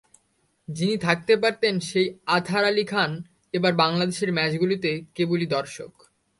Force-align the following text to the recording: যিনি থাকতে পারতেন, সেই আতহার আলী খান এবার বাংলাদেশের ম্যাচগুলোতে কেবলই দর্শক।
যিনি 0.67 0.95
থাকতে 0.97 1.33
পারতেন, 1.37 1.73
সেই 1.79 2.07
আতহার 2.27 2.65
আলী 2.65 2.85
খান 2.85 3.11
এবার 3.53 3.73
বাংলাদেশের 3.73 4.29
ম্যাচগুলোতে 4.31 4.91
কেবলই 5.15 5.47
দর্শক। 5.47 5.91